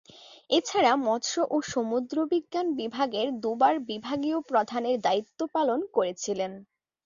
এছাড়া 0.49 0.91
তিনি 0.93 1.05
মৎস্য 1.05 1.33
ও 1.49 1.67
সমুদ্র 1.71 2.15
বিজ্ঞান 2.31 2.67
বিভাগের 2.79 3.27
দুবার 3.43 3.75
বিভাগীয় 3.89 4.37
প্রধানের 4.49 4.97
দায়িত্ব 5.01 5.39
পালন 5.55 5.79
করেছিলেন। 5.95 6.51